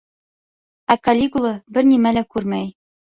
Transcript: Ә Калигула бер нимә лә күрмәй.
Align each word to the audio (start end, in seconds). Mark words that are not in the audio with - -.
Ә 0.95 0.95
Калигула 1.07 1.51
бер 1.77 1.85
нимә 1.91 2.15
лә 2.17 2.25
күрмәй. 2.37 2.71